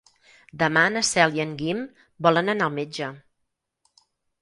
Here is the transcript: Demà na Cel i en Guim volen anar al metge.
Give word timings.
Demà 0.63 0.85
na 0.93 1.03
Cel 1.09 1.37
i 1.39 1.45
en 1.45 1.53
Guim 1.61 1.85
volen 2.29 2.53
anar 2.57 2.71
al 2.73 2.77
metge. 2.83 3.15